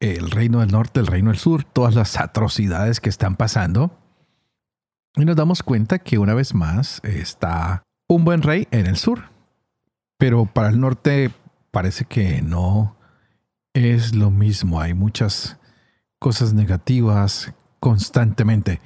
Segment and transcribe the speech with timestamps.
[0.00, 3.98] el reino del norte, el reino del sur, todas las atrocidades que están pasando.
[5.16, 9.30] Y nos damos cuenta que una vez más está un buen rey en el sur.
[10.18, 11.30] Pero para el norte
[11.70, 12.96] parece que no
[13.72, 14.80] es lo mismo.
[14.80, 15.58] Hay muchas
[16.18, 18.80] cosas negativas constantemente.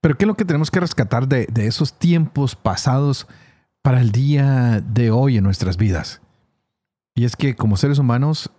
[0.00, 3.26] Pero ¿qué es lo que tenemos que rescatar de, de esos tiempos pasados
[3.82, 6.22] para el día de hoy en nuestras vidas?
[7.14, 8.50] Y es que como seres humanos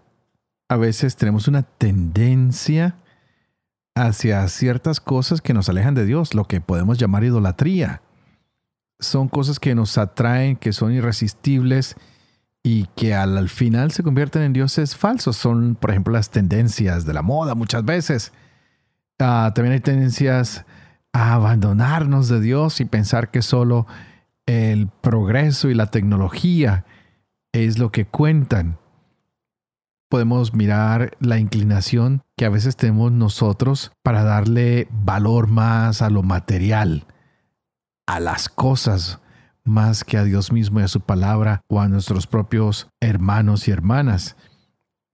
[0.70, 2.96] a veces tenemos una tendencia
[3.96, 8.02] hacia ciertas cosas que nos alejan de Dios, lo que podemos llamar idolatría.
[9.00, 11.96] Son cosas que nos atraen, que son irresistibles
[12.64, 15.36] y que al, final se convierten en dioses falsos.
[15.38, 18.32] Son, por ejemplo, las tendencias de la moda muchas veces.
[19.18, 20.66] Ah, también hay tendencias
[21.14, 23.88] a abandonarnos de Dios y pensar que solo
[24.46, 26.86] el progreso y la tecnología
[27.54, 28.78] es lo que cuentan
[30.10, 36.24] podemos mirar la inclinación que a veces tenemos nosotros para darle valor más a lo
[36.24, 37.06] material,
[38.08, 39.20] a las cosas,
[39.64, 43.72] más que a Dios mismo y a su palabra o a nuestros propios hermanos y
[43.72, 44.36] hermanas.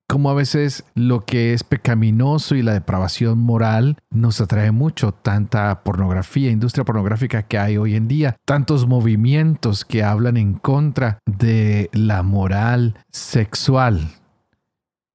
[0.07, 5.83] Como a veces lo que es pecaminoso y la depravación moral nos atrae mucho, tanta
[5.83, 11.89] pornografía, industria pornográfica que hay hoy en día, tantos movimientos que hablan en contra de
[11.91, 14.11] la moral sexual,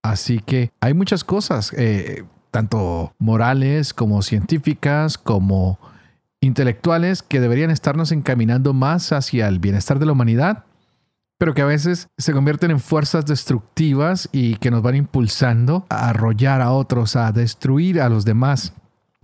[0.02, 5.78] Así que hay muchas cosas, eh, tanto morales como científicas, como
[6.40, 10.64] intelectuales, que deberían estarnos encaminando más hacia el bienestar de la humanidad,
[11.38, 16.10] pero que a veces se convierten en fuerzas destructivas y que nos van impulsando a
[16.10, 18.74] arrollar a otros, a destruir a los demás.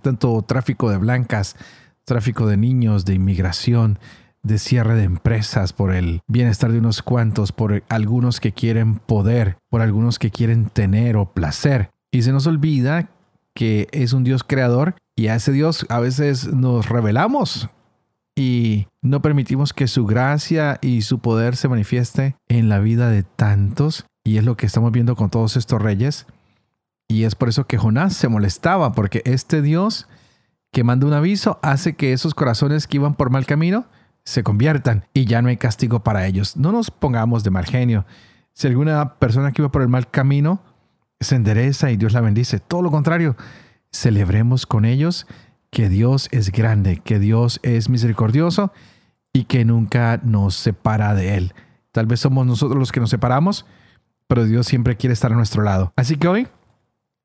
[0.03, 1.57] Tanto tráfico de blancas,
[2.05, 3.99] tráfico de niños, de inmigración,
[4.47, 9.59] de cierre de empresas, por el bienestar de unos cuantos, por algunos que quieren poder,
[9.69, 11.91] por algunos que quieren tener o placer.
[12.13, 13.11] Y se nos olvida
[13.55, 17.69] que es un Dios creador y a ese Dios a veces nos revelamos
[18.37, 23.23] y no permitimos que su gracia y su poder se manifieste en la vida de
[23.23, 24.05] tantos.
[24.25, 26.27] Y es lo que estamos viendo con todos estos reyes.
[27.09, 30.07] Y es por eso que Jonás se molestaba, porque este Dios
[30.73, 33.87] que manda un aviso hace que esos corazones que iban por mal camino
[34.27, 36.57] se conviertan y ya no hay castigo para ellos.
[36.57, 38.05] No nos pongamos de mal genio.
[38.53, 40.61] Si alguna persona que iba por el mal camino
[41.21, 43.37] se endereza y Dios la bendice, todo lo contrario,
[43.93, 45.27] celebremos con ellos
[45.71, 48.73] que Dios es grande, que Dios es misericordioso
[49.33, 51.55] y que nunca nos separa de Él.
[51.93, 53.65] Tal vez somos nosotros los que nos separamos,
[54.27, 55.93] pero Dios siempre quiere estar a nuestro lado.
[55.95, 56.49] Así que hoy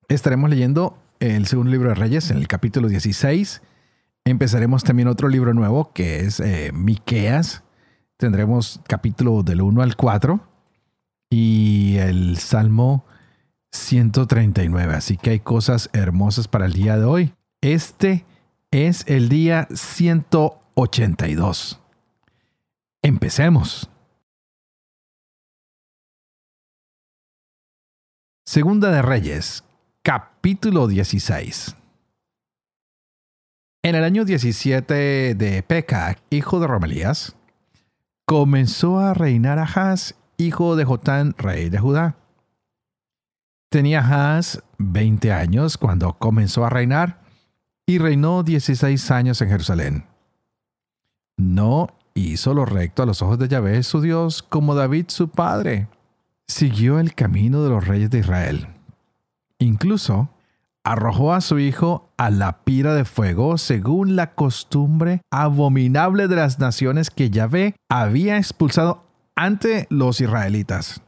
[0.07, 3.63] estaremos leyendo el segundo libro de Reyes en el capítulo 16
[4.25, 7.63] Empezaremos también otro libro nuevo que es eh, Miqueas.
[8.17, 10.39] Tendremos capítulo del 1 al 4
[11.31, 13.05] y el Salmo
[13.71, 14.93] 139.
[14.93, 17.33] Así que hay cosas hermosas para el día de hoy.
[17.61, 18.25] Este
[18.69, 21.79] es el día 182.
[23.01, 23.89] Empecemos.
[28.45, 29.63] Segunda de Reyes,
[30.03, 31.75] capítulo 16.
[33.83, 37.35] En el año 17 de Peca, hijo de Romelías,
[38.25, 42.15] comenzó a reinar Ahaz, hijo de Jotán, rey de Judá.
[43.69, 47.21] Tenía Ahaz 20 años cuando comenzó a reinar
[47.87, 50.05] y reinó 16 años en Jerusalén.
[51.37, 55.87] No hizo lo recto a los ojos de Yahvé, su Dios, como David su padre.
[56.47, 58.67] Siguió el camino de los reyes de Israel.
[59.57, 60.29] Incluso
[60.83, 66.59] arrojó a su hijo a la pira de fuego según la costumbre abominable de las
[66.59, 69.05] naciones que Yahvé había expulsado
[69.35, 71.01] ante los israelitas.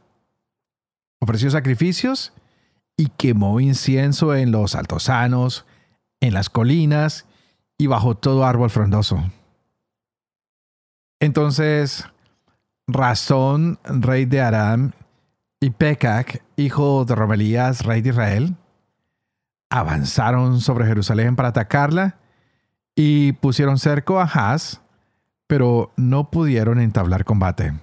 [1.20, 2.32] Ofreció sacrificios
[2.96, 5.66] y quemó incienso en los altosanos,
[6.20, 7.26] en las colinas
[7.78, 9.22] y bajo todo árbol frondoso.
[11.20, 12.06] Entonces,
[12.86, 14.92] Razón, rey de Aram,
[15.58, 18.56] y Pecac, hijo de Romelías, rey de Israel,
[19.70, 22.18] avanzaron sobre Jerusalén para atacarla
[22.94, 24.80] y pusieron cerco a Haz,
[25.46, 27.74] pero no pudieron entablar combate.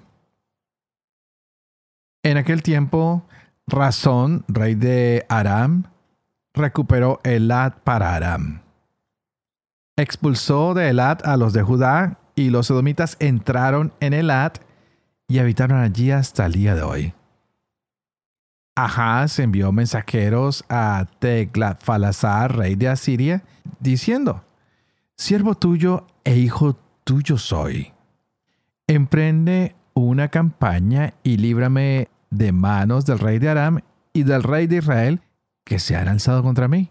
[2.23, 3.25] En aquel tiempo,
[3.67, 5.85] Razón, rey de Aram,
[6.53, 8.61] recuperó Elat para Aram.
[9.97, 14.59] Expulsó de Elat a los de Judá y los edomitas entraron en Elat
[15.27, 17.13] y habitaron allí hasta el día de hoy.
[18.83, 23.43] Ahaz envió mensajeros a Teglatphalasar, rey de Asiria,
[23.79, 24.43] diciendo,
[25.15, 27.93] Siervo tuyo e hijo tuyo soy.
[28.87, 33.81] Emprende una campaña y líbrame de manos del rey de Aram
[34.13, 35.21] y del rey de Israel
[35.63, 36.89] que se han alzado contra mí.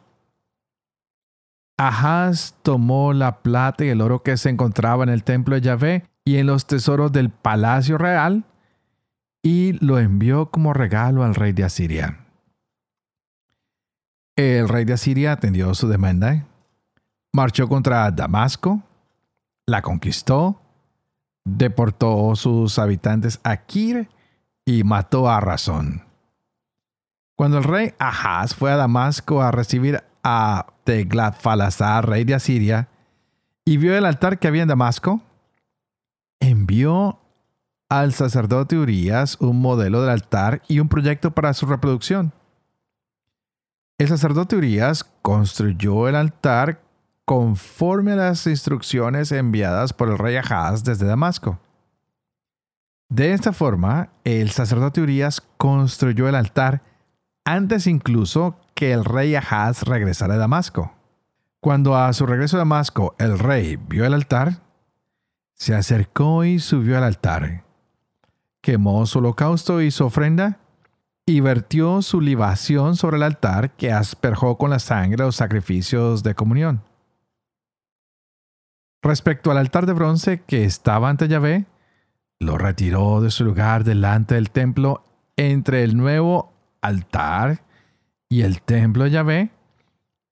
[1.76, 6.04] Ahaz tomó la plata y el oro que se encontraba en el templo de Yahvé
[6.24, 8.44] y en los tesoros del palacio real
[9.42, 12.26] y lo envió como regalo al rey de Asiria.
[14.36, 16.46] El rey de Asiria atendió su demanda,
[17.32, 18.82] marchó contra Damasco,
[19.66, 20.60] la conquistó,
[21.44, 24.08] deportó sus habitantes a Kir
[24.64, 26.04] y mató a Razón.
[27.36, 32.88] Cuando el rey Ahaz fue a Damasco a recibir a Teglat-Falasar, rey de Asiria,
[33.64, 35.22] y vio el altar que había en Damasco,
[36.40, 37.19] envió
[37.90, 42.32] al sacerdote Urias un modelo del altar y un proyecto para su reproducción.
[43.98, 46.80] El sacerdote Urias construyó el altar
[47.24, 51.58] conforme a las instrucciones enviadas por el rey Ahaz desde Damasco.
[53.08, 56.82] De esta forma, el sacerdote Urias construyó el altar
[57.44, 60.94] antes incluso que el rey Ahaz regresara a Damasco.
[61.60, 64.62] Cuando a su regreso a Damasco el rey vio el altar,
[65.54, 67.64] se acercó y subió al altar
[68.60, 70.60] quemó su holocausto y su ofrenda,
[71.26, 76.34] y vertió su libación sobre el altar que asperjó con la sangre los sacrificios de
[76.34, 76.82] comunión.
[79.02, 81.66] Respecto al altar de bronce que estaba ante Yahvé,
[82.40, 85.04] lo retiró de su lugar delante del templo
[85.36, 87.62] entre el nuevo altar
[88.28, 89.50] y el templo de Yahvé,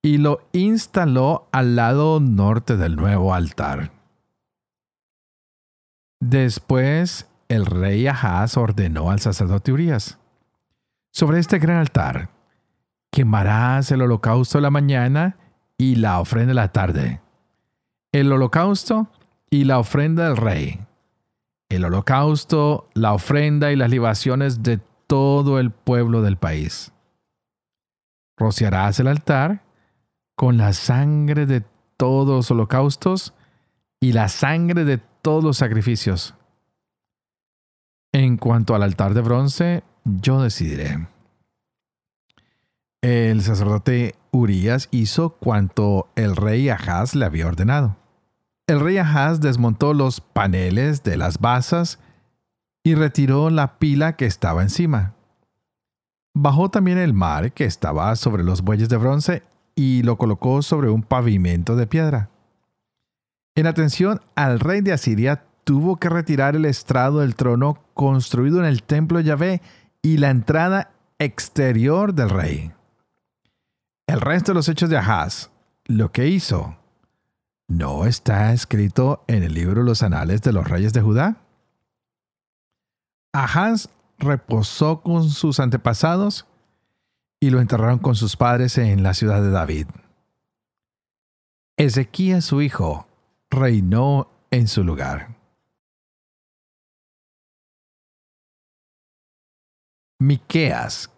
[0.02, 3.92] y lo instaló al lado norte del nuevo altar.
[6.20, 10.18] Después el rey Ahaz ordenó al sacerdote Urias,
[11.10, 12.30] sobre este gran altar,
[13.10, 15.36] quemarás el holocausto de la mañana
[15.78, 17.20] y la ofrenda de la tarde,
[18.12, 19.10] el holocausto
[19.50, 20.80] y la ofrenda del rey,
[21.70, 26.92] el holocausto, la ofrenda y las libaciones de todo el pueblo del país.
[28.36, 29.64] Rociarás el altar
[30.36, 31.64] con la sangre de
[31.96, 33.34] todos los holocaustos
[34.00, 36.37] y la sangre de todos los sacrificios
[38.18, 41.06] en cuanto al altar de bronce, yo decidiré.
[43.00, 47.96] El sacerdote Urias hizo cuanto el rey Ahaz le había ordenado.
[48.66, 52.00] El rey Ahaz desmontó los paneles de las basas
[52.82, 55.14] y retiró la pila que estaba encima.
[56.34, 59.42] Bajó también el mar que estaba sobre los bueyes de bronce
[59.76, 62.30] y lo colocó sobre un pavimento de piedra.
[63.54, 68.64] En atención al rey de Asiria tuvo que retirar el estrado del trono construido en
[68.64, 69.62] el templo de Yahvé
[70.00, 72.72] y la entrada exterior del rey.
[74.06, 75.50] El resto de los hechos de Ahaz,
[75.84, 76.78] lo que hizo,
[77.66, 81.36] ¿no está escrito en el libro Los Anales de los Reyes de Judá?
[83.34, 86.46] Ahaz reposó con sus antepasados
[87.40, 89.88] y lo enterraron con sus padres en la ciudad de David.
[91.76, 93.06] Ezequías su hijo
[93.50, 95.37] reinó en su lugar.
[100.20, 101.12] Miqueas,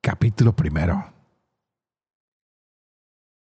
[0.00, 1.12] capítulo primero.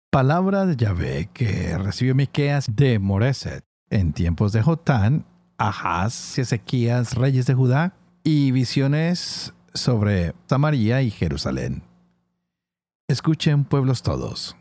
[0.10, 5.26] Palabra de Yahvé que recibió Miqueas de Moreset en tiempos de Jotán,
[5.58, 11.84] Ahaz y Ezequías, reyes de Judá, y visiones sobre Samaria y Jerusalén.
[13.10, 14.56] Escuchen pueblos todos.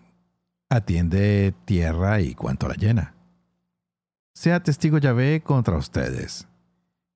[0.69, 3.15] Atiende tierra y cuanto la llena.
[4.35, 6.49] Sea testigo Yahvé contra ustedes.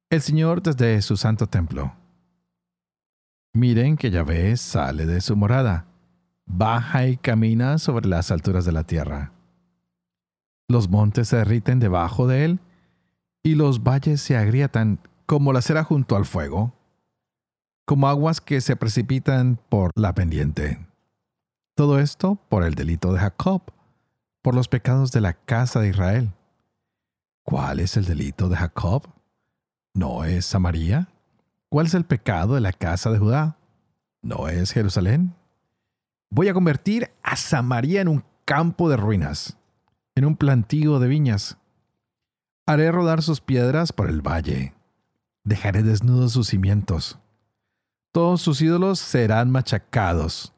[0.09, 1.97] El Señor desde su santo templo
[3.57, 5.87] Miren que Yahvé sale de su morada,
[6.45, 9.31] baja y camina sobre las alturas de la tierra.
[10.69, 12.59] Los montes se derriten debajo de él,
[13.45, 16.73] y los valles se agrietan como la cera junto al fuego,
[17.87, 20.85] como aguas que se precipitan por la pendiente.
[21.77, 23.63] Todo esto por el delito de Jacob,
[24.43, 26.33] por los pecados de la casa de Israel.
[27.45, 29.07] ¿Cuál es el delito de Jacob?
[29.95, 31.14] ¿No es Samaria?
[31.75, 33.57] ¿Cuál es el pecado de la casa de Judá?
[34.23, 35.35] ¿No es Jerusalén?
[36.31, 39.59] Voy a convertir a Samaria en un campo de ruinas,
[40.15, 41.59] en un plantío de viñas.
[42.65, 44.73] Haré rodar sus piedras por el valle.
[45.43, 47.19] Dejaré desnudos sus cimientos.
[48.13, 50.53] Todos sus ídolos serán machacados.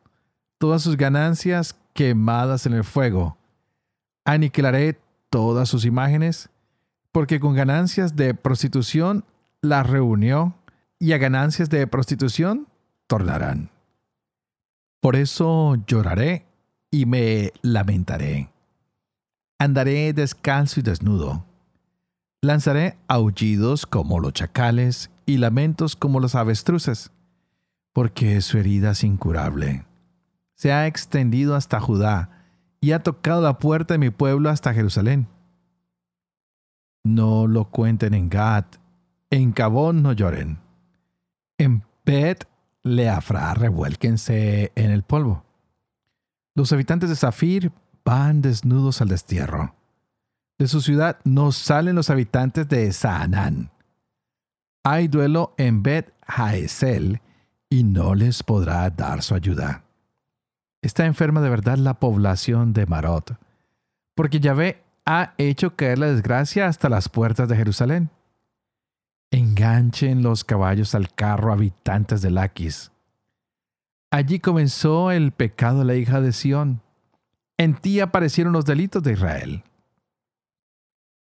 [0.58, 3.38] todas sus ganancias quemadas en el fuego.
[4.26, 6.50] Aniquilaré todas sus imágenes,
[7.11, 9.25] porque con ganancias de prostitución
[9.62, 10.54] las reunió
[10.99, 12.69] y a ganancias de prostitución
[13.07, 13.71] tornarán.
[15.00, 16.47] Por eso lloraré
[16.91, 18.50] y me lamentaré.
[19.59, 21.45] Andaré descalzo y desnudo.
[22.43, 27.11] Lanzaré aullidos como los chacales y lamentos como los avestruces,
[27.93, 29.85] porque su herida es incurable.
[30.55, 32.31] Se ha extendido hasta Judá
[32.81, 35.29] y ha tocado la puerta de mi pueblo hasta Jerusalén.
[37.05, 38.65] No lo cuenten en Gad,
[39.31, 40.65] en Cabón no lloren.
[41.59, 42.47] En Bet
[42.83, 45.45] Leafra revuélquense en el polvo.
[46.55, 47.73] Los habitantes de Zafir
[48.05, 49.75] van desnudos al destierro.
[50.59, 53.71] De su ciudad no salen los habitantes de Saanán.
[54.85, 57.21] Hay duelo en Bet Haesel
[57.69, 59.83] y no les podrá dar su ayuda.
[60.81, 63.37] Está enferma de verdad la población de Marot,
[64.15, 68.11] porque Yahvé ha hecho caer la desgracia hasta las puertas de Jerusalén.
[69.57, 72.93] Enganchen los caballos al carro habitantes de Laquis.
[74.11, 76.83] Allí comenzó el pecado de la hija de Sión.
[77.57, 79.65] En ti aparecieron los delitos de Israel.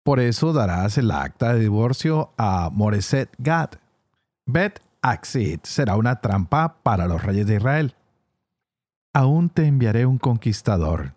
[0.03, 3.73] Por eso darás el acta de divorcio a Moreset Gad.
[4.47, 7.93] Bet Axit será una trampa para los reyes de Israel.
[9.13, 11.13] Aún te enviaré un conquistador,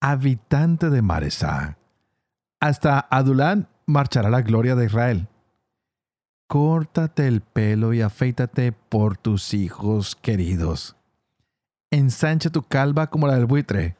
[0.00, 1.78] habitante de Maresá.
[2.58, 5.28] Hasta Adulán marchará la gloria de Israel.
[6.48, 10.94] Córtate el pelo y afeítate por tus hijos queridos.
[11.90, 13.96] Ensancha tu calva como la del buitre,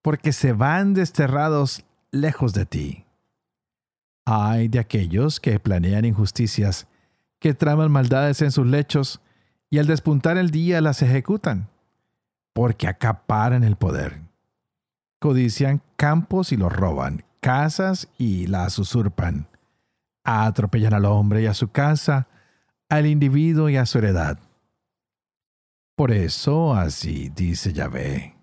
[0.00, 3.04] porque se van desterrados lejos de ti.
[4.24, 6.86] Ay de aquellos que planean injusticias,
[7.40, 9.20] que traman maldades en sus lechos,
[9.68, 11.68] y al despuntar el día las ejecutan,
[12.54, 14.22] porque acaparan el poder.
[15.18, 19.46] Codician campos y los roban, casas y las usurpan
[20.26, 22.28] atropellan al hombre y a su casa,
[22.88, 24.38] al individuo y a su heredad.
[25.96, 28.36] Por eso así dice Yahvé.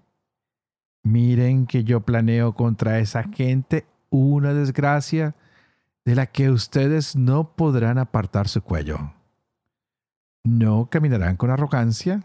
[1.04, 5.36] Miren que yo planeo contra esa gente una desgracia
[6.06, 9.14] de la que ustedes no podrán apartar su cuello.
[10.44, 12.24] No caminarán con arrogancia,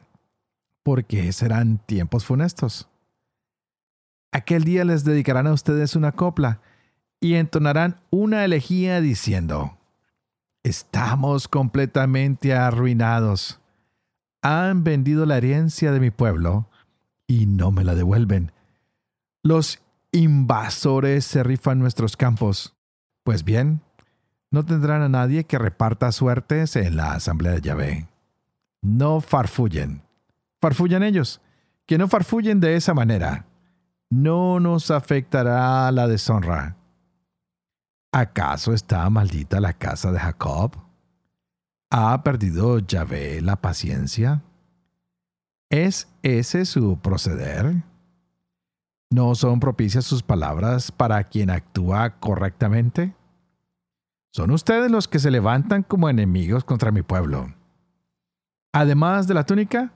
[0.83, 2.89] porque serán tiempos funestos.
[4.33, 6.61] Aquel día les dedicarán a ustedes una copla
[7.21, 9.79] y entonarán una elegía diciendo,
[10.63, 13.61] Estamos completamente arruinados.
[14.43, 16.69] Han vendido la herencia de mi pueblo
[17.27, 18.53] y no me la devuelven.
[19.43, 19.81] Los
[20.13, 22.77] invasores se rifan nuestros campos.
[23.25, 23.81] Pues bien,
[24.51, 28.09] no tendrán a nadie que reparta suertes en la asamblea de Yahvé.
[28.83, 30.03] No farfullen.
[30.61, 31.41] Farfullan ellos.
[31.87, 33.47] Que no farfullen de esa manera.
[34.11, 36.78] No nos afectará la deshonra.
[38.13, 40.77] ¿Acaso está maldita la casa de Jacob?
[41.91, 44.43] ¿Ha perdido Yahvé la paciencia?
[45.71, 47.83] ¿Es ese su proceder?
[49.11, 53.15] ¿No son propicias sus palabras para quien actúa correctamente?
[54.33, 57.55] Son ustedes los que se levantan como enemigos contra mi pueblo.
[58.73, 59.93] Además de la túnica,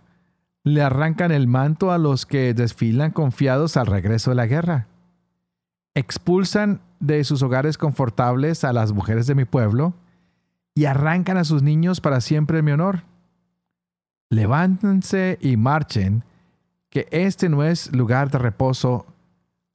[0.64, 4.88] le arrancan el manto a los que desfilan confiados al regreso de la guerra.
[5.94, 9.94] Expulsan de sus hogares confortables a las mujeres de mi pueblo
[10.74, 13.02] y arrancan a sus niños para siempre en mi honor.
[14.30, 16.24] Levántense y marchen,
[16.88, 19.06] que este no es lugar de reposo.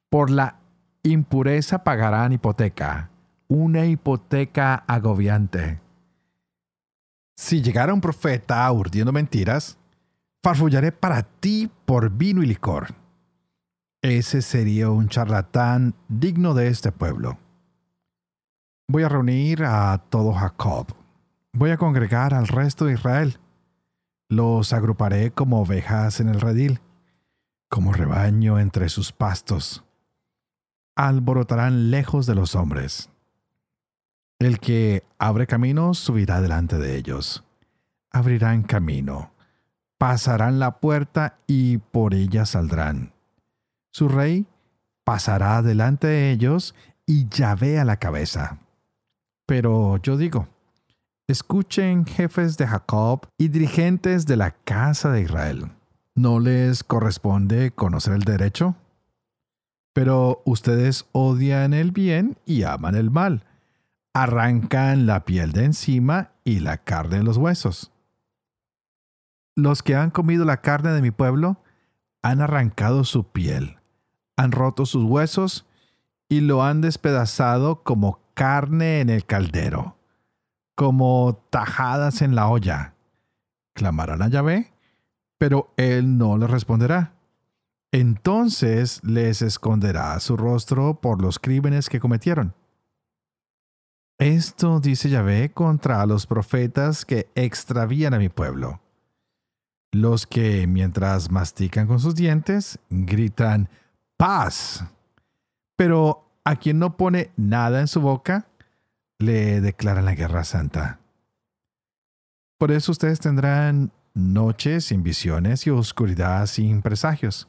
[0.09, 0.55] Por la
[1.03, 3.11] impureza pagarán hipoteca,
[3.47, 5.79] una hipoteca agobiante.
[7.35, 9.77] Si llegara un profeta urdiendo mentiras,
[10.41, 12.95] farfullaré para ti por vino y licor
[14.01, 17.39] ese sería un charlatán digno de este pueblo.
[18.87, 20.87] Voy a reunir a todo Jacob.
[21.53, 23.39] Voy a congregar al resto de Israel.
[24.29, 26.79] Los agruparé como ovejas en el redil,
[27.69, 29.83] como rebaño entre sus pastos.
[30.95, 33.09] Alborotarán lejos de los hombres.
[34.39, 37.43] El que abre camino subirá delante de ellos.
[38.11, 39.31] Abrirán camino.
[39.97, 43.16] Pasarán la puerta y por ella saldrán
[43.97, 44.45] su rey
[45.03, 46.75] pasará delante de ellos
[47.07, 48.59] y Yahvé a la cabeza.
[49.47, 50.47] Pero yo digo,
[51.27, 55.71] escuchen jefes de Jacob y dirigentes de la casa de Israel.
[56.13, 58.75] ¿No les corresponde conocer el derecho?
[59.93, 63.45] Pero ustedes odian el bien y aman el mal.
[64.13, 67.91] Arrancan la piel de encima y la carne de los huesos.
[69.55, 71.63] Los que han comido la carne de mi pueblo
[72.21, 73.77] han arrancado su piel,
[74.37, 75.65] han roto sus huesos
[76.29, 79.97] y lo han despedazado como carne en el caldero,
[80.75, 82.93] como tajadas en la olla.
[83.73, 84.71] Clamarán a Yahvé,
[85.37, 87.13] pero él no les responderá.
[87.91, 92.53] Entonces les esconderá su rostro por los crímenes que cometieron.
[94.19, 98.81] Esto dice Yahvé contra los profetas que extravían a mi pueblo.
[99.91, 103.69] Los que, mientras mastican con sus dientes, gritan
[104.17, 104.83] paz.
[105.75, 108.47] Pero a quien no pone nada en su boca,
[109.19, 110.99] le declaran la guerra santa.
[112.57, 117.47] Por eso ustedes tendrán noches sin visiones y oscuridad sin presagios.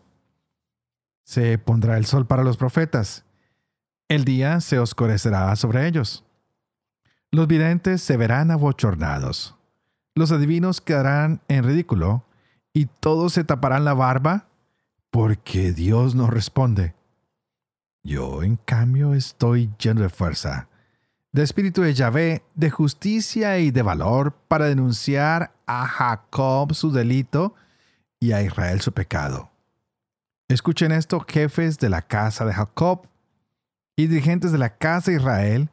[1.24, 3.24] Se pondrá el sol para los profetas.
[4.08, 6.24] El día se oscurecerá sobre ellos.
[7.30, 9.54] Los videntes se verán abochornados.
[10.14, 12.24] Los adivinos quedarán en ridículo
[12.72, 14.48] y todos se taparán la barba
[15.10, 16.94] porque Dios no responde.
[18.02, 20.68] Yo, en cambio, estoy lleno de fuerza,
[21.32, 27.54] de espíritu de Yahvé, de justicia y de valor para denunciar a Jacob su delito
[28.20, 29.50] y a Israel su pecado.
[30.48, 33.06] Escuchen esto, jefes de la casa de Jacob
[33.96, 35.70] y dirigentes de la casa de Israel,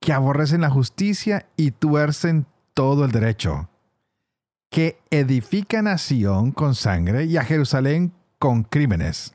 [0.00, 3.68] que aborrecen la justicia y tuercen todo el derecho,
[4.70, 9.34] que edifican a Sión con sangre y a Jerusalén con crímenes.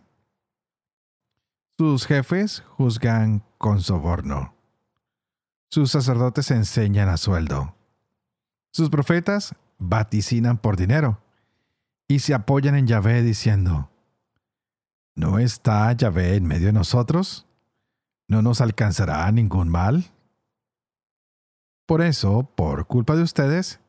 [1.77, 4.53] Sus jefes juzgan con soborno.
[5.69, 7.75] Sus sacerdotes enseñan a sueldo.
[8.71, 11.21] Sus profetas vaticinan por dinero
[12.07, 13.89] y se apoyan en Yahvé diciendo,
[15.15, 17.47] ¿No está Yahvé en medio de nosotros?
[18.27, 20.11] ¿No nos alcanzará ningún mal?
[21.85, 23.79] Por eso, por culpa de ustedes,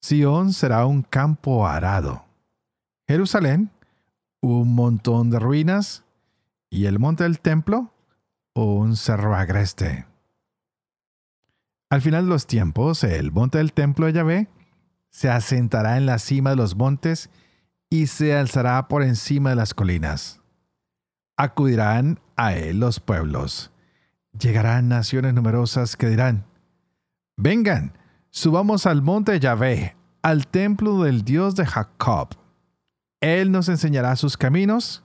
[0.00, 2.24] Sión será un campo arado.
[3.08, 3.70] Jerusalén,
[4.40, 6.04] un montón de ruinas,
[6.70, 7.92] y el monte del templo,
[8.54, 10.06] un cerro agreste.
[11.90, 14.48] Al final de los tiempos, el monte del templo de Yahvé
[15.10, 17.30] se asentará en la cima de los montes
[17.88, 20.42] y se alzará por encima de las colinas.
[21.36, 23.72] Acudirán a él los pueblos.
[24.38, 26.44] Llegarán naciones numerosas que dirán,
[27.36, 27.96] Vengan,
[28.30, 32.36] subamos al monte de Yahvé, al templo del Dios de Jacob.
[33.20, 35.02] Él nos enseñará sus caminos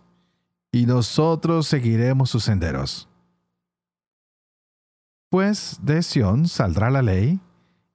[0.72, 3.10] y nosotros seguiremos sus senderos.
[5.30, 7.40] Pues de Sión saldrá la ley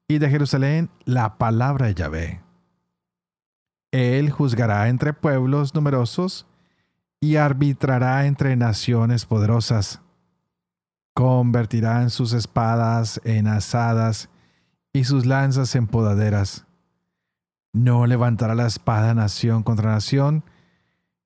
[0.09, 2.43] y de Jerusalén la palabra de Yahvé.
[3.93, 6.47] Él juzgará entre pueblos numerosos
[7.21, 10.01] y arbitrará entre naciones poderosas
[11.19, 14.29] convertirán sus espadas en asadas
[14.93, 16.65] y sus lanzas en podaderas.
[17.73, 20.43] No levantará la espada nación contra nación,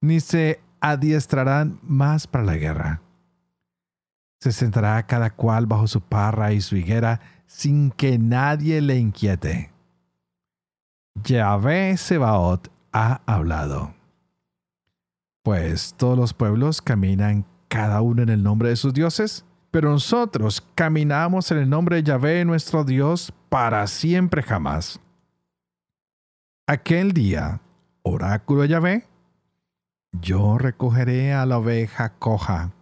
[0.01, 3.03] ni se adiestrarán más para la guerra.
[4.41, 9.71] Se sentará cada cual bajo su parra y su higuera sin que nadie le inquiete.
[11.23, 13.95] Yahvé Sebaot ha hablado.
[15.45, 20.63] Pues todos los pueblos caminan cada uno en el nombre de sus dioses pero nosotros
[20.75, 25.01] caminamos en el nombre de Yahvé nuestro Dios para siempre jamás.
[26.67, 27.61] Aquel día,
[28.03, 29.09] oráculo Yahvé,
[30.13, 32.73] yo recogeré a la oveja coja,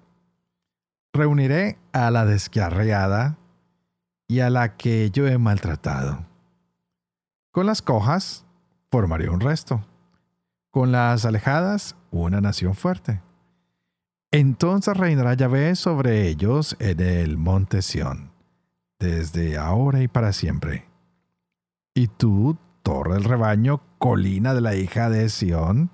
[1.14, 3.38] reuniré a la descarriada
[4.28, 6.26] y a la que yo he maltratado.
[7.52, 8.44] Con las cojas
[8.90, 9.82] formaré un resto,
[10.70, 13.22] con las alejadas una nación fuerte.
[14.30, 18.30] Entonces reinará Yahvé sobre ellos en el monte Sión,
[18.98, 20.86] desde ahora y para siempre.
[21.94, 25.90] Y tú, torre del rebaño, colina de la hija de Sión,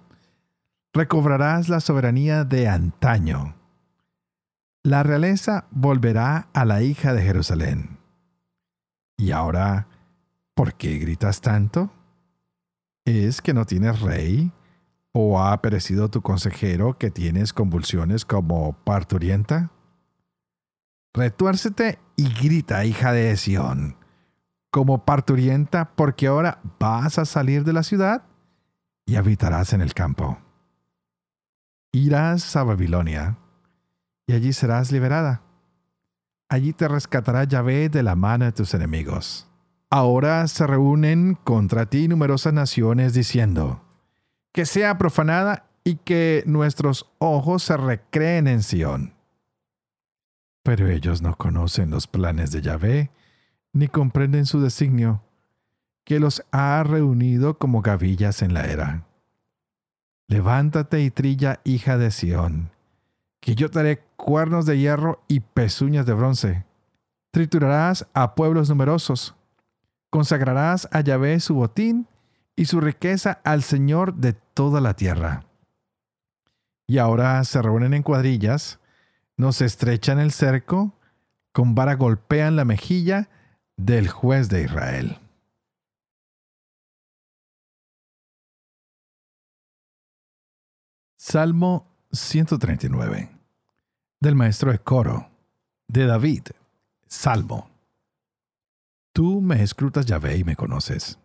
[0.92, 3.54] recobrarás la soberanía de antaño.
[4.82, 7.98] La realeza volverá a la hija de Jerusalén.
[9.16, 9.88] Y ahora,
[10.54, 11.90] ¿por qué gritas tanto?
[13.04, 14.52] ¿Es que no tienes rey?
[15.12, 19.70] ¿O ha perecido tu consejero que tienes convulsiones como parturienta?
[21.14, 23.96] Retuércete y grita, hija de Sión,
[24.70, 28.24] como parturienta, porque ahora vas a salir de la ciudad
[29.06, 30.38] y habitarás en el campo.
[31.92, 33.38] Irás a Babilonia
[34.26, 35.42] y allí serás liberada.
[36.48, 39.48] Allí te rescatará Yahvé de la mano de tus enemigos.
[39.88, 43.82] Ahora se reúnen contra ti numerosas naciones diciendo,
[44.52, 49.14] que sea profanada y que nuestros ojos se recreen en Sión.
[50.62, 53.10] Pero ellos no conocen los planes de Yahvé,
[53.76, 55.22] ni comprenden su designio,
[56.04, 59.04] que los ha reunido como gavillas en la era.
[60.28, 62.70] Levántate y trilla, hija de Sión,
[63.38, 66.64] que yo te cuernos de hierro y pezuñas de bronce.
[67.32, 69.34] Triturarás a pueblos numerosos.
[70.08, 72.06] Consagrarás a Yahvé su botín
[72.56, 75.44] y su riqueza al Señor de toda la tierra.
[76.86, 78.80] Y ahora se reúnen en cuadrillas,
[79.36, 80.94] nos estrechan el cerco,
[81.52, 83.28] con vara golpean la mejilla
[83.76, 85.18] del juez de Israel.
[91.16, 93.36] Salmo 139
[94.20, 95.28] del maestro de coro
[95.88, 96.48] de David.
[97.06, 97.70] Salmo.
[99.12, 101.18] Tú me escrutas, Yahvé, y me conoces.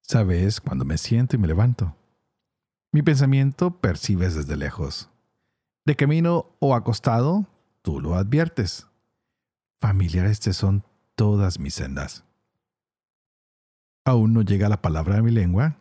[0.00, 1.94] Sabes cuando me siento y me levanto.
[2.92, 5.08] Mi pensamiento percibes desde lejos.
[5.84, 7.46] De camino o acostado,
[7.82, 8.86] tú lo adviertes.
[9.80, 10.84] Familiares te son
[11.16, 12.24] todas mis sendas.
[14.04, 15.76] Aún no llega la palabra a mi lengua,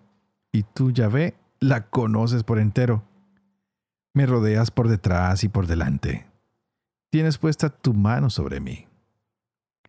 [0.52, 3.04] y tú, Yahvé, la conoces por entero.
[4.14, 6.26] Me rodeas por detrás y por delante.
[7.12, 8.88] Tienes puesta tu mano sobre mí.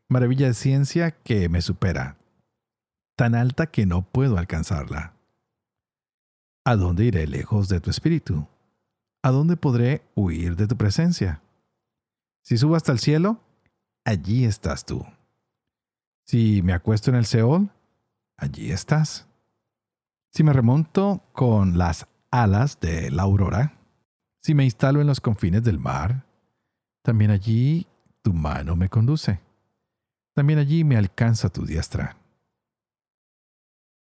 [0.09, 2.19] Maravilla de ciencia que me supera
[3.17, 5.15] tan alta que no puedo alcanzarla.
[6.65, 8.47] ¿A dónde iré lejos de tu espíritu?
[9.23, 11.43] ¿A dónde podré huir de tu presencia?
[12.43, 13.41] Si subo hasta el cielo,
[14.05, 15.05] allí estás tú.
[16.27, 17.71] Si me acuesto en el Seol,
[18.37, 19.29] allí estás.
[20.33, 23.79] Si me remonto con las alas de la aurora,
[24.43, 26.27] si me instalo en los confines del mar,
[27.03, 27.87] también allí
[28.23, 29.41] tu mano me conduce.
[30.35, 32.17] También allí me alcanza tu diestra.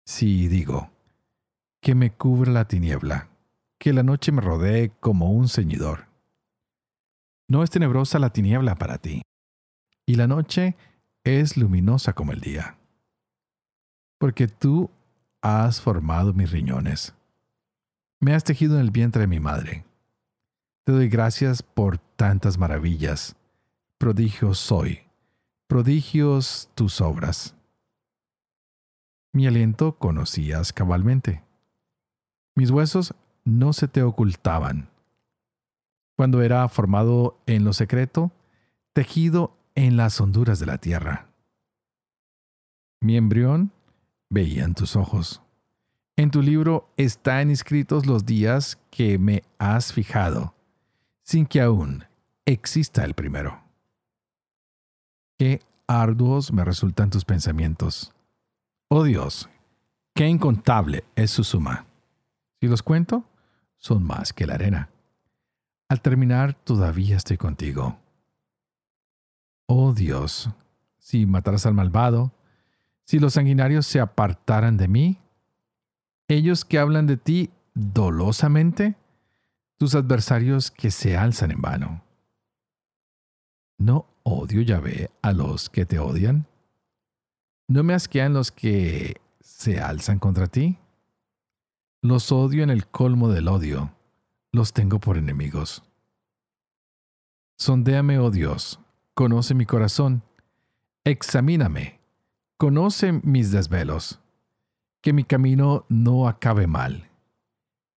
[0.07, 0.91] Si digo,
[1.81, 3.31] que me cubra la tiniebla,
[3.79, 6.07] que la noche me rodee como un ceñidor.
[7.49, 9.23] No es tenebrosa la tiniebla para ti,
[10.07, 10.77] y la noche
[11.25, 12.77] es luminosa como el día.
[14.19, 14.91] Porque tú
[15.41, 17.15] has formado mis riñones.
[18.21, 19.85] Me has tejido en el vientre de mi madre.
[20.85, 23.37] Te doy gracias por tantas maravillas.
[23.99, 25.01] Prodigios soy.
[25.67, 27.55] Prodigios tus obras.
[29.33, 31.43] Mi aliento conocías cabalmente.
[32.55, 34.89] Mis huesos no se te ocultaban.
[36.17, 38.31] Cuando era formado en lo secreto,
[38.93, 41.29] tejido en las honduras de la tierra.
[43.01, 43.73] Mi embrión
[44.31, 45.43] veían tus ojos.
[46.17, 50.55] En tu libro están inscritos los días que me has fijado,
[51.23, 52.05] sin que aún
[52.45, 53.63] exista el primero.
[55.39, 58.13] Qué arduos me resultan tus pensamientos
[58.95, 59.49] Oh Dios,
[60.15, 61.87] qué incontable es su suma.
[62.61, 63.25] Si los cuento,
[63.79, 64.91] son más que la arena.
[65.89, 68.02] Al terminar, todavía estoy contigo.
[69.67, 70.51] Oh Dios,
[70.99, 72.33] si mataras al malvado,
[73.05, 75.19] si los sanguinarios se apartaran de mí,
[76.29, 78.97] ellos que hablan de ti dolosamente,
[79.79, 82.05] tus adversarios que se alzan en vano.
[83.79, 86.47] ¿No odio Yahvé a los que te odian?
[87.69, 90.79] ¿No me asquean los que se alzan contra ti?
[92.01, 93.93] Los odio en el colmo del odio,
[94.53, 95.83] los tengo por enemigos.
[97.57, 98.81] Sondéame, oh Dios,
[99.15, 100.23] conoce mi corazón,
[101.05, 102.01] examíname,
[102.57, 104.21] conoce mis desvelos,
[105.01, 107.09] que mi camino no acabe mal.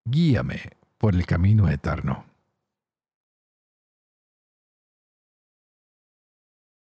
[0.06, 2.26] Guíame por el camino eterno.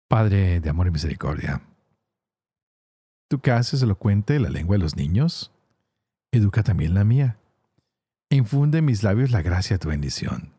[0.09, 1.63] Padre de amor y misericordia,
[3.29, 5.53] Tú que haces elocuente la lengua de los niños,
[6.33, 7.37] educa también la mía.
[8.31, 10.55] E infunde en mis labios la gracia de tu bendición.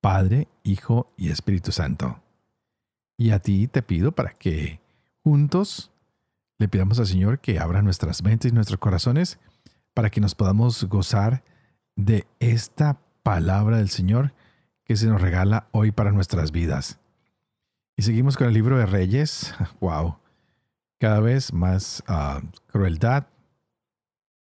[0.00, 2.20] Padre, Hijo y Espíritu Santo.
[3.22, 4.80] Y a ti te pido para que
[5.22, 5.92] juntos
[6.58, 9.38] le pidamos al Señor que abra nuestras mentes y nuestros corazones
[9.94, 11.44] para que nos podamos gozar
[11.94, 14.34] de esta palabra del Señor
[14.84, 16.98] que se nos regala hoy para nuestras vidas.
[17.96, 19.54] Y seguimos con el libro de Reyes.
[19.80, 20.16] ¡Wow!
[20.98, 23.28] cada vez más ah, crueldad,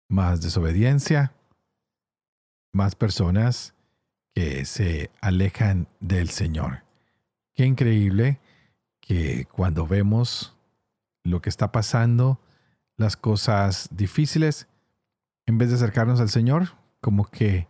[0.09, 1.35] más desobediencia,
[2.73, 3.75] más personas
[4.35, 6.85] que se alejan del Señor.
[7.55, 8.40] Qué increíble
[9.11, 10.55] que cuando vemos
[11.25, 12.41] lo que está pasando,
[12.97, 14.69] las cosas difíciles,
[15.47, 17.67] en vez de acercarnos al Señor, como que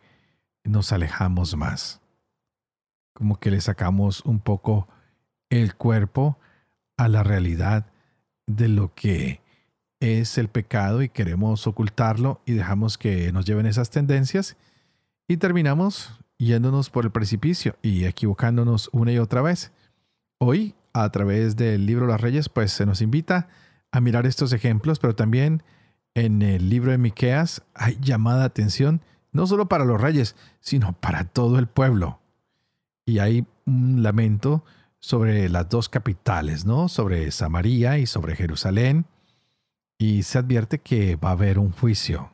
[0.64, 2.02] nos alejamos más.
[3.14, 4.86] Como que le sacamos un poco
[5.48, 6.38] el cuerpo
[6.98, 7.86] a la realidad
[8.46, 9.40] de lo que
[9.98, 14.58] es el pecado y queremos ocultarlo y dejamos que nos lleven esas tendencias
[15.26, 19.72] y terminamos yéndonos por el precipicio y equivocándonos una y otra vez.
[20.38, 23.48] Hoy, a través del libro Las Reyes, pues se nos invita
[23.92, 25.62] a mirar estos ejemplos, pero también
[26.14, 31.24] en el libro de Miqueas hay llamada atención no solo para los reyes, sino para
[31.24, 32.20] todo el pueblo.
[33.06, 34.64] Y hay un lamento
[34.98, 36.88] sobre las dos capitales, ¿no?
[36.88, 39.06] Sobre Samaria y sobre Jerusalén.
[39.98, 42.32] Y se advierte que va a haber un juicio.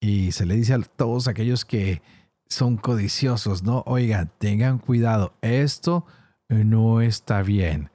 [0.00, 2.02] Y se le dice a todos aquellos que
[2.48, 3.82] son codiciosos, ¿no?
[3.86, 6.06] Oigan, tengan cuidado, esto
[6.48, 7.90] no está bien.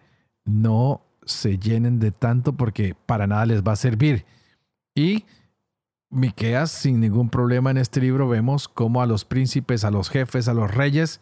[0.46, 4.26] No se llenen de tanto porque para nada les va a servir.
[4.96, 5.26] Y
[6.10, 10.48] Miqueas, sin ningún problema en este libro, vemos cómo a los príncipes, a los jefes,
[10.48, 11.22] a los reyes,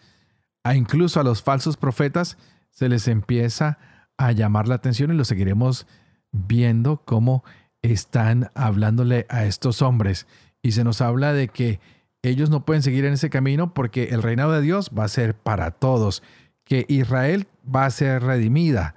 [0.63, 2.37] a incluso a los falsos profetas,
[2.71, 3.77] se les empieza
[4.17, 5.87] a llamar la atención y lo seguiremos
[6.31, 7.43] viendo cómo
[7.81, 10.27] están hablándole a estos hombres.
[10.61, 11.79] Y se nos habla de que
[12.21, 15.35] ellos no pueden seguir en ese camino porque el reinado de Dios va a ser
[15.35, 16.21] para todos,
[16.71, 18.95] que Israel va a ser redimida.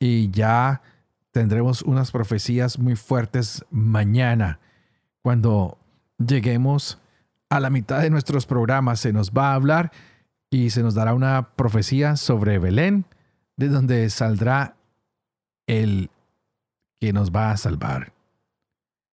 [0.00, 0.82] Y ya
[1.30, 4.58] tendremos unas profecías muy fuertes mañana.
[5.22, 5.78] Cuando
[6.18, 6.98] lleguemos
[7.48, 9.92] a la mitad de nuestros programas se nos va a hablar
[10.50, 13.04] y se nos dará una profecía sobre Belén,
[13.56, 14.74] de donde saldrá
[15.68, 16.10] el
[17.00, 18.14] que nos va a salvar,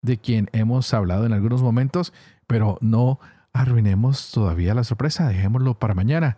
[0.02, 2.12] de quien hemos hablado en algunos momentos,
[2.48, 3.22] pero no
[3.54, 6.36] arruinemos todavía la sorpresa, dejémoslo para mañana.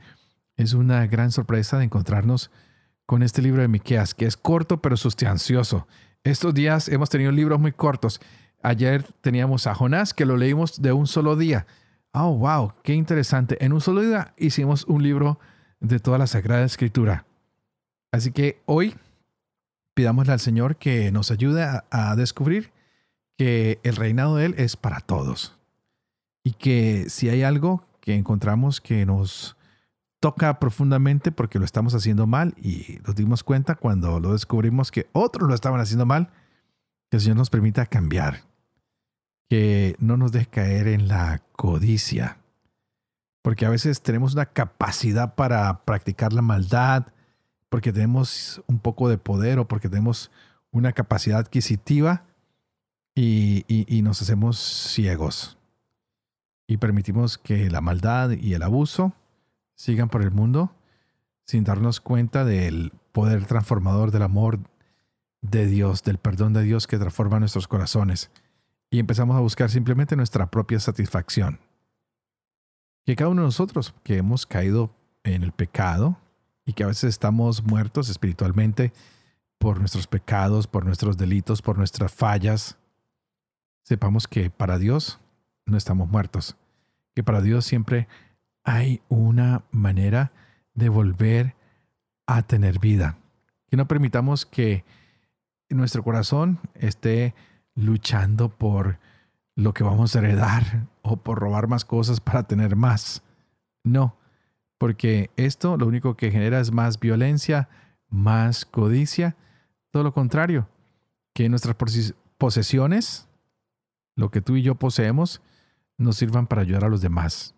[0.57, 2.49] Es una gran sorpresa de encontrarnos
[3.05, 5.87] con este libro de Miqueas, que es corto pero sustancioso.
[6.23, 8.21] Estos días hemos tenido libros muy cortos.
[8.63, 11.67] Ayer teníamos a Jonás, que lo leímos de un solo día.
[12.13, 13.63] Oh, wow, qué interesante.
[13.63, 15.39] En un solo día hicimos un libro
[15.81, 17.25] de toda la Sagrada Escritura.
[18.11, 18.95] Así que hoy
[19.93, 22.71] pidámosle al Señor que nos ayude a, a descubrir
[23.37, 25.57] que el reinado de Él es para todos.
[26.43, 29.54] Y que si hay algo que encontramos que nos
[30.25, 35.07] toca profundamente porque lo estamos haciendo mal y nos dimos cuenta cuando lo descubrimos que
[35.13, 36.31] otros lo estaban haciendo mal,
[37.11, 38.41] que el Señor nos permita cambiar,
[39.51, 42.39] que no nos deje caer en la codicia,
[43.43, 47.05] porque a veces tenemos una capacidad para practicar la maldad,
[47.69, 50.31] porque tenemos un poco de poder o porque tenemos
[50.71, 52.25] una capacidad adquisitiva
[53.13, 55.59] y, y nos hacemos ciegos.
[56.65, 59.13] Y permitimos que la maldad y el abuso
[59.75, 60.73] sigan por el mundo
[61.45, 64.59] sin darnos cuenta del poder transformador del amor
[65.41, 68.31] de Dios, del perdón de Dios que transforma nuestros corazones.
[68.89, 71.59] Y empezamos a buscar simplemente nuestra propia satisfacción.
[73.05, 74.91] Que cada uno de nosotros que hemos caído
[75.23, 76.17] en el pecado
[76.65, 78.91] y que a veces estamos muertos espiritualmente
[79.59, 82.77] por nuestros pecados, por nuestros delitos, por nuestras fallas,
[83.83, 85.19] sepamos que para Dios
[85.65, 86.57] no estamos muertos,
[87.15, 88.07] que para Dios siempre
[88.65, 90.33] hay una manera
[90.73, 91.55] de volver
[92.25, 93.17] a tener vida.
[93.69, 94.83] Que no permitamos que
[95.69, 97.35] nuestro corazón esté
[97.75, 98.99] luchando por
[99.55, 103.23] lo que vamos a heredar o por robar más cosas para tener más.
[103.83, 104.17] No,
[104.77, 107.69] porque esto lo único que genera es más violencia,
[108.09, 109.35] más codicia,
[109.91, 110.67] todo lo contrario,
[111.33, 111.75] que nuestras
[112.37, 113.27] posesiones,
[114.15, 115.41] lo que tú y yo poseemos,
[115.97, 117.54] nos sirvan para ayudar a los demás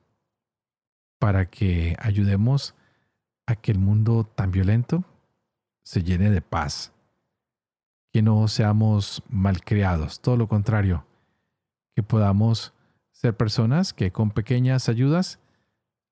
[1.19, 2.75] para que ayudemos
[3.45, 5.03] a que el mundo tan violento
[5.83, 6.91] se llene de paz,
[8.11, 11.05] que no seamos malcriados, todo lo contrario,
[11.95, 12.73] que podamos
[13.11, 15.39] ser personas que con pequeñas ayudas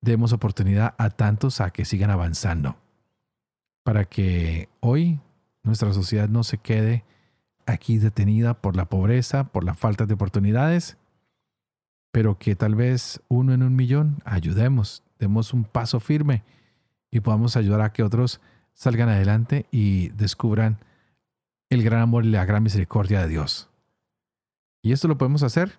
[0.02, 2.78] demos oportunidad a tantos a que sigan avanzando,
[3.84, 5.20] para que hoy
[5.64, 7.04] nuestra sociedad no se quede
[7.66, 10.98] aquí detenida por la pobreza, por la falta de oportunidades,
[12.16, 16.46] pero que tal vez uno en un millón ayudemos, demos un paso firme
[17.12, 18.40] y podamos ayudar a que otros
[18.74, 20.78] salgan adelante y descubran
[21.70, 23.70] el gran amor y la gran misericordia de Dios.
[24.82, 25.78] Y esto lo podemos hacer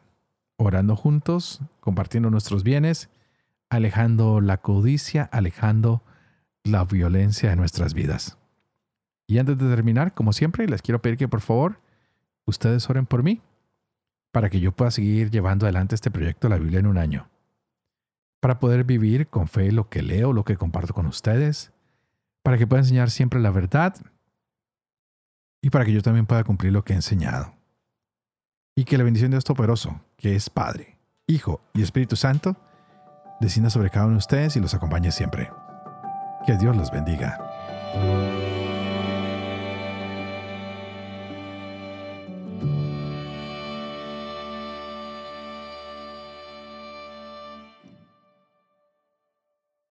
[0.58, 3.08] orando juntos, compartiendo nuestros bienes,
[3.70, 6.02] alejando la codicia, alejando
[6.64, 8.36] la violencia de nuestras vidas.
[9.26, 11.80] Y antes de terminar, como siempre, les quiero pedir que por favor
[12.44, 13.40] ustedes oren por mí
[14.36, 17.30] para que yo pueda seguir llevando adelante este proyecto de la Biblia en un año.
[18.38, 21.72] Para poder vivir con fe lo que leo, lo que comparto con ustedes,
[22.42, 23.96] para que pueda enseñar siempre la verdad
[25.62, 27.54] y para que yo también pueda cumplir lo que he enseñado.
[28.76, 32.58] Y que la bendición de Dios Todopoderoso, que es Padre, Hijo y Espíritu Santo,
[33.40, 35.50] descienda sobre cada uno de ustedes y los acompañe siempre.
[36.44, 38.35] Que Dios los bendiga.